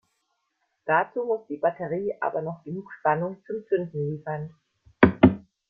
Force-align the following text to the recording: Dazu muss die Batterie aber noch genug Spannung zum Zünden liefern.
Dazu 0.87 1.23
muss 1.25 1.45
die 1.47 1.57
Batterie 1.57 2.15
aber 2.21 2.41
noch 2.41 2.63
genug 2.63 2.91
Spannung 2.91 3.37
zum 3.45 3.63
Zünden 3.67 4.09
liefern. 4.17 4.49